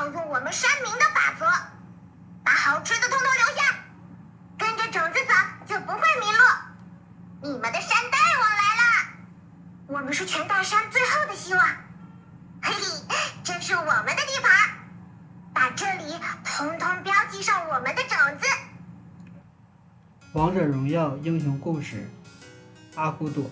[0.00, 1.44] 要用我们山民的法则
[2.42, 3.74] 把好吃的通通留下
[4.56, 7.52] 跟着种子走就不会迷路。
[7.52, 9.12] 你们的山大王来了。
[9.88, 11.62] 我们是全大山最后的希望。
[12.62, 13.04] 嘿嘿
[13.44, 14.70] 这是我们的地盘。
[15.52, 16.14] 把这里
[16.44, 18.46] 统统标记上我们的种子。
[20.32, 22.08] 王者荣耀英雄故事
[22.94, 23.50] 阿古朵。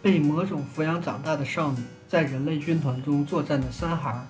[0.00, 4.26] 被魔种抚养长大的少女在人类军团中作战的三孩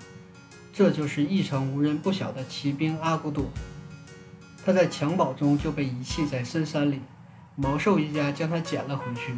[0.79, 3.47] 这就是一城无人不晓的骑兵阿古朵。
[4.65, 7.01] 他在襁褓中就被遗弃在深山里，
[7.57, 9.35] 毛兽一家将他捡了回去。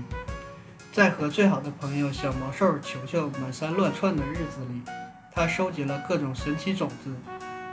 [0.92, 4.82] 在和最好的朋友小毛兽球球满山乱窜的日子里，
[5.32, 7.10] 他收集了各种神奇种子，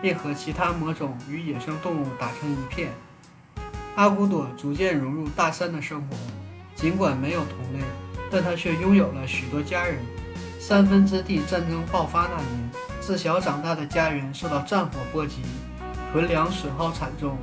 [0.01, 2.93] 并和其他魔种与野生动物打成一片。
[3.97, 6.15] 阿古朵逐渐融入大山的生活，
[6.73, 7.83] 尽管没有同类，
[8.31, 9.99] 但他却拥有了许多家人。
[10.57, 12.69] 三分之地战争爆发那年，
[13.07, 15.37] 自小长大的家园受到战火波及，
[16.11, 17.37] 囤粮损耗惨重。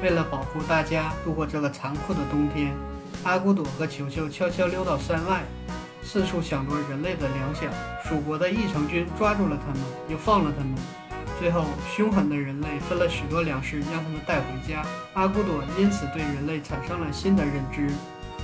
[0.00, 2.72] 为了保护大家度过这个残酷的冬天，
[3.24, 5.42] 阿古朵和球球悄悄溜到山外，
[6.04, 7.68] 四处抢夺人类的粮饷。
[8.08, 10.72] 蜀国的义城军抓住了他们，又放了他们。
[11.40, 14.86] 最后，凶狠的人类分了许多粮食，让他们带回家。
[15.14, 17.92] 阿古朵因此对人类产生了新的认知。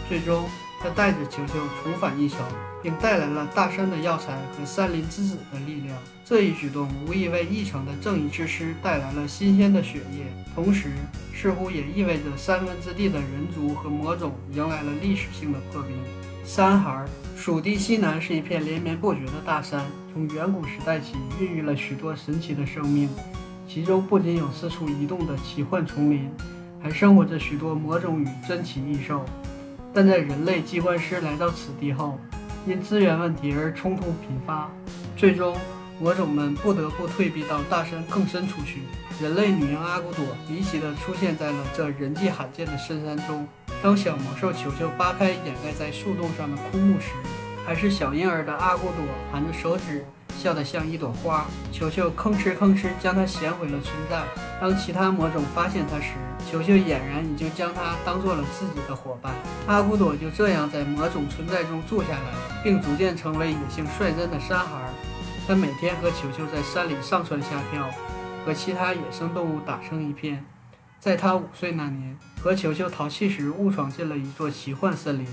[0.08, 0.44] 最终，
[0.84, 2.40] 他带着球球重返异城，
[2.82, 5.96] 并带来了大山的药材和山林之子的力量。
[6.26, 10.90] 这一举动无疑为异城的正义之师带来了新鲜的血液，同时
[11.32, 15.96] 似乎也意味着三分之地的人族和魔种迎来了历史性的破冰。
[16.44, 19.86] 三孩，蜀地西南是一片连绵不绝的大山。
[20.12, 23.08] 从远古时代起，孕育了许多神奇的生命，
[23.66, 26.30] 其中不仅有四处移动的奇幻丛林，
[26.78, 29.24] 还生活着许多魔种与珍奇异兽。
[29.94, 32.18] 但在人类机关师来到此地后，
[32.66, 34.68] 因资源问题而冲突频发，
[35.16, 35.56] 最终
[36.00, 38.80] 魔种们不得不退避到大山更深处去。
[39.22, 43.46] 人类女婴阿古朵离奇地出现在了这人迹罕见的深山中。
[43.80, 47.10] 当小魔兽球球扒开掩盖在树洞上的枯木时，
[47.64, 50.04] 还是小婴儿的阿古朵含着手指，
[50.38, 51.46] 笑得像一朵花。
[51.72, 54.24] 球球吭哧吭哧将它衔回了村寨。
[54.60, 56.12] 当其他魔种发现它时，
[56.50, 59.34] 球球俨然已经将它当做了自己的伙伴。
[59.66, 64.90] 阿古朵就这样在魔种存在中住下来，并逐渐成为野性率真的山孩。
[65.46, 67.90] 他每天和球球在山里上蹿下跳，
[68.46, 70.44] 和其他野生动物打成一片。
[70.98, 75.26] 在他五岁那年，和球球淘气时，误闯进了一座奇幻森林。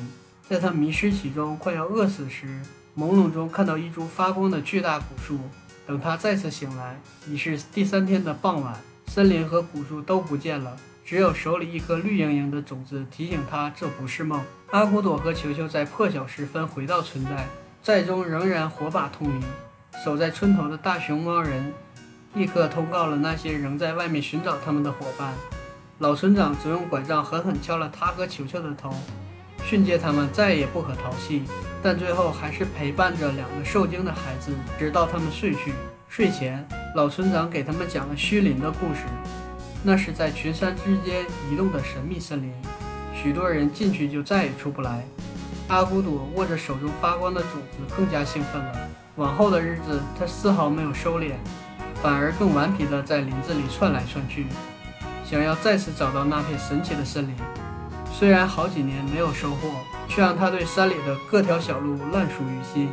[0.50, 2.62] 在他迷失其中，快要饿死时，
[2.98, 5.40] 朦胧中看到一株发光的巨大古树。
[5.88, 14.42] 等他再次醒来，已是第三天的傍晚，森林和古树都不见了，只有手里一颗绿莹莹的种子提醒他这不是梦。
[14.70, 17.48] 阿古朵和球球在破晓时分回到村寨，
[17.84, 19.42] 寨中仍然火把通明。
[20.06, 21.74] 守在村头的大熊猫人
[22.34, 25.34] 立刻通告了那些仍在外面寻找他们的伙伴。
[26.00, 28.94] 老村长则用拐杖狠狠敲了他和球球的头。
[29.66, 31.44] 训诫他们再也不可淘气，
[31.84, 35.74] 但最后还是陪伴着两个受惊的孩子，直到他们睡去。
[36.08, 39.06] 睡前，老村长给他们讲了虚林的故事，
[39.82, 42.54] 那是在群山之间移动的神秘森林，
[43.16, 45.06] 许多人进去就再也出不来。
[45.70, 48.90] 阿古朵握着手中发光的种子，更加兴奋了。
[49.16, 51.32] 往后的日子，他丝毫没有收敛，
[52.04, 54.48] 反而更顽皮地在林子里窜来窜去，
[55.24, 57.34] 想要再次找到那片神奇的森林。
[58.12, 59.70] 虽然好几年没有收获，
[60.14, 62.90] 却让他对山里的各条小路烂熟于心，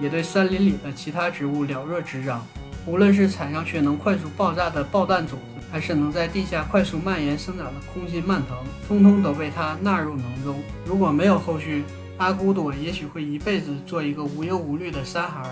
[0.00, 2.42] 也对森林里的其他植物了若指掌。
[2.86, 8.56] 无论是踩上去能快速爆炸的爆弹种子，还是能在地下快速蔓延生长的空心蔓藤，
[8.88, 10.62] 通通都被他纳入囊中。
[10.86, 11.84] 如果没有后续，
[12.16, 15.50] 阿古朵也许会一辈子做一个无忧无虑的山孩儿。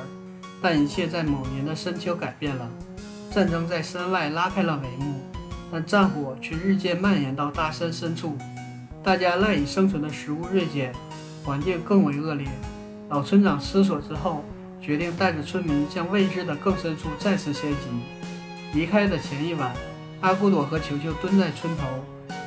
[0.62, 2.70] 但一切在某年的深秋改变了，
[3.30, 5.20] 战争在山外拉开了帷幕，
[5.70, 8.38] 但战火却日渐蔓延到大山深处。
[9.02, 10.94] 大家赖以生存的食物锐减，
[11.44, 12.46] 环境更为恶劣。
[13.08, 14.44] 老村长思索之后，
[14.80, 17.78] 决定带着村民向未知的更深处再次迁徙。
[18.72, 19.72] 离开的前一晚，
[20.20, 21.84] 阿古朵和球球蹲在村头，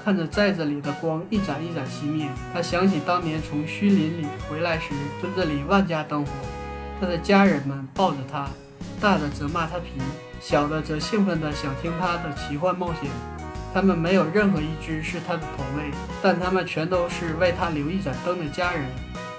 [0.04, 2.28] 看着寨子里的光一盏一盏熄灭。
[2.54, 4.90] 他想起当年从虚林里回来时，
[5.22, 6.32] 村子里万家灯火。
[7.00, 8.50] 他的家人们抱着他，
[9.00, 10.02] 大的责骂他皮，
[10.40, 13.12] 小的则兴奋地想听他的奇幻冒险。
[13.76, 15.92] 他们没有任何一只是他的同类，
[16.22, 18.86] 但他们全都是为他留一盏灯的家人。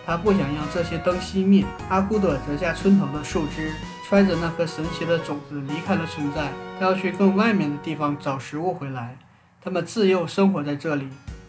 [0.04, 1.64] 他不想让这些灯熄灭。
[1.88, 3.72] 阿古朵折下村头的树枝，
[4.06, 6.52] 揣着那颗神奇的种子离开了村寨。
[6.78, 9.16] 他要去更外面的地方找食物回来。
[9.58, 11.08] 他们自幼生活在这里，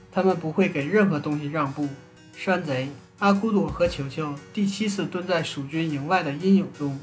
[0.10, 1.90] 他们不会给任何东西让步。
[2.38, 2.90] 山贼
[3.20, 6.98] 阿古朵和球球第七次蹲在蜀军营外的阴影中。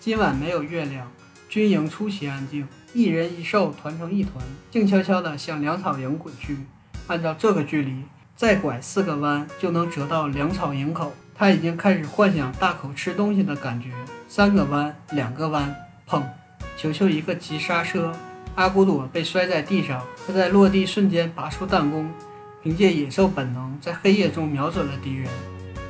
[0.00, 1.12] 今晚没有月亮，
[1.48, 2.66] 军营出奇安静。
[2.94, 6.58] 一人一兽团成一团，静悄悄地向粮草营滚去。
[7.06, 8.02] 按照这个距离，
[8.34, 11.14] 再拐四个弯就能折到粮草营口。
[11.34, 13.90] 他已经开始幻想大口吃东西的感觉。
[14.26, 15.74] 三个弯，两个弯，
[16.08, 16.22] 砰！
[16.76, 18.12] 球球一个急刹车，
[18.54, 20.04] 阿古朵被摔在地上。
[20.26, 22.10] 他在落地瞬间拔出弹弓，
[22.62, 25.30] 凭借野兽本能，在黑夜中瞄准了敌人。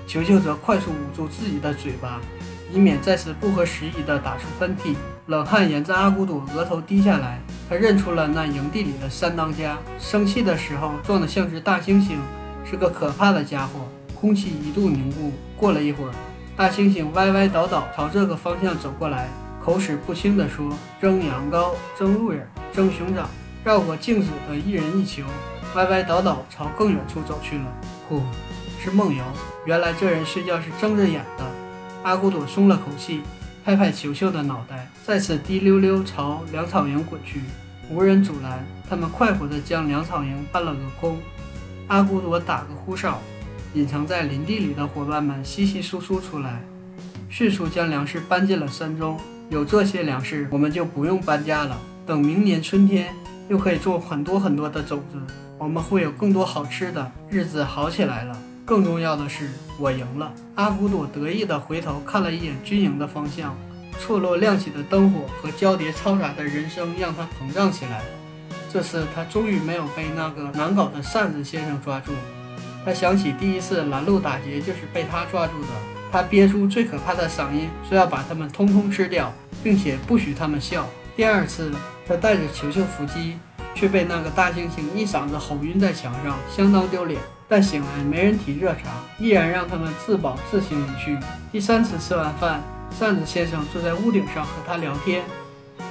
[0.07, 2.21] 球球则快速捂住自己的嘴巴，
[2.73, 4.95] 以免再次不合时宜地打出喷嚏。
[5.27, 9.79] 冷汗沿着阿古朵额头滴下来，他认出了那营地里的三当家。
[9.99, 12.17] 生气的时候壮得像只大猩猩，
[12.65, 13.87] 是个可怕的家伙。
[14.19, 15.33] 空气一度凝固。
[15.57, 16.11] 过了一会儿，
[16.57, 19.29] 大猩猩歪歪倒倒朝这个方向走过来，
[19.63, 23.29] 口齿不清地说：“蒸羊羔，蒸鹿眼，蒸熊掌。”
[23.65, 25.25] 绕过镜子的一人一球，
[25.75, 27.65] 歪歪倒倒朝更远处走去了。
[28.09, 28.23] 呼，
[28.83, 29.23] 是梦游。
[29.67, 31.45] 原来这人睡觉是睁着眼的。
[32.09, 33.21] 阿古朵松了口气，
[33.63, 37.43] 拍拍球球的脑袋，再次滴溜溜朝粮草营滚去。
[37.91, 41.19] 无人阻拦，他们快活地将粮草营搬了个空。
[41.87, 43.19] 阿古朵打个呼哨。
[43.75, 46.63] 隐藏在林地里的伙伴们稀稀疏疏出来，
[47.29, 49.21] 迅速将粮食搬进了山中。
[49.51, 51.79] 有这些粮食，我们就不用搬家了。
[52.07, 53.13] 等明年春天，
[53.51, 55.19] 又可以种很多很多的种子，
[55.59, 58.35] 我们会有更多好吃的，日子好起来了。
[58.69, 59.49] 更重要的是，
[59.79, 60.31] 我赢了。
[60.57, 63.57] 阿古朵得意地回头看了一眼军营的方向，
[63.99, 68.03] 错落亮起的灯火和交叠嘈杂的人声让他膨胀起来。
[68.71, 72.13] 这次他终于没有被那个难搞的扇子先生抓住。
[72.85, 75.69] 他想起第一次拦路打劫就是被他抓住的。
[76.13, 79.33] 他憋出最可怕的嗓音，说要把他们通通吃掉，
[79.65, 80.87] 并且不许他们笑。
[81.17, 81.73] 第二次，
[82.07, 83.39] 他带着球球伏击，
[83.75, 87.19] 却被那个大猩猩一嗓子吼晕在墙上，相当丢脸。
[87.49, 91.19] 但醒来没人提热茶，依然让他们自保自行离去。
[91.51, 95.25] 第三次吃完饭，扇子先生坐在屋顶上和他聊天。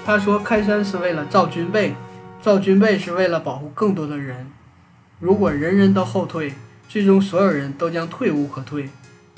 [0.05, 1.95] 他说：“开山是为了造军备，
[2.41, 4.47] 造军备是为了保护更多的人。
[5.19, 6.53] 如果人人都后退。”
[6.89, 8.89] 最终，所有人都将退无可退。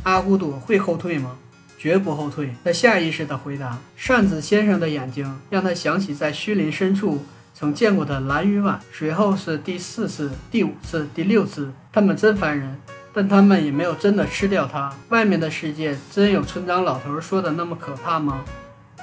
[0.04, 1.36] 阿古朵会后退吗？
[1.80, 2.54] 绝不后退。
[2.64, 3.80] 他下意识地回答。
[3.96, 7.26] 扇子先生的眼睛让他想起在虚林深处
[7.60, 8.80] 曾见过的蓝鱼碗。
[8.90, 11.74] 随后是第四次、第五次、第六次。
[11.92, 12.78] 他们真烦人，
[13.14, 14.90] 但他们也没有真的吃掉它。
[15.10, 18.46] 外面的世界真有村长老头说的那么可怕吗？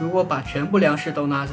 [0.00, 1.52] 如果把全部粮食都拿走，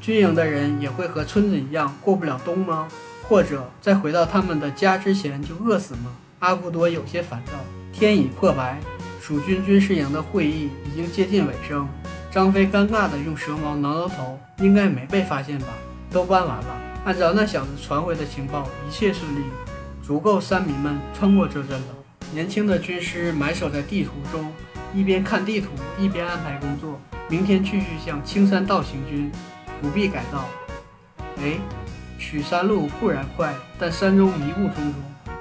[0.00, 2.88] 军营的人也会和村子一样过不了冬吗？
[3.28, 6.10] 或者在回到他们的家之前就饿死吗？
[6.40, 7.52] 阿古多有些烦躁。
[7.92, 8.80] 天已破白，
[9.20, 11.88] 蜀军军事营的会议已经接近尾声。
[12.32, 15.68] 张飞尴尬地用蛇矛挠挠头，应该没被发现吧？
[16.12, 16.80] 都搬完了。
[17.04, 19.42] 按照那小子传回的情报，一切顺利，
[20.06, 21.86] 足够山民们撑过这阵了。
[22.32, 24.52] 年轻的军师埋首在地图中，
[24.94, 27.00] 一边看地图，一边安排工作。
[27.28, 29.32] 明天继续向青山道行军，
[29.80, 30.44] 不必改道。
[31.38, 31.58] 哎，
[32.18, 34.94] 取山路固然快，但山中迷雾重重。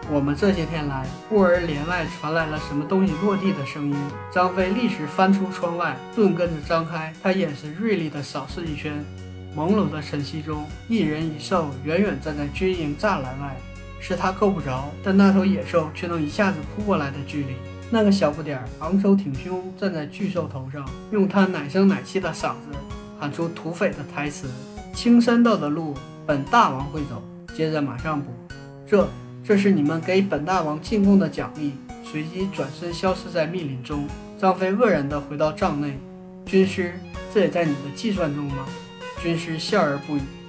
[0.10, 3.96] 我们这些天来，忽而帘外传来了什么东西落地的声音。
[4.34, 9.06] 张飞立时翻出窗外，盾跟着张开，他眼神锐利地扫视一圈。
[9.56, 13.56] 朦胧的晨曦中，一人一兽远远站在军营栅栏外，
[14.00, 17.54] 是他够不着，但那头野兽却能一下子扑过来的距离。
[17.90, 22.72] 那个小不点儿昂首挺胸站在巨兽头上，用他奶声奶气的嗓子
[23.20, 24.50] 喊出土匪的台词
[24.96, 25.94] ：“青山道的路，
[26.26, 27.22] 本大王会走。”
[27.54, 28.32] 接着马上补
[28.88, 29.08] ：“这。”
[29.44, 31.74] 这是你们给本大王进贡的奖励。
[32.04, 34.08] 随即转身消失在密林中。
[34.40, 35.98] 张飞愕然地回到帐内。
[36.46, 36.94] 军师，
[37.34, 38.68] 这也在你的计算中吗？
[39.22, 40.41] 军师笑而不语。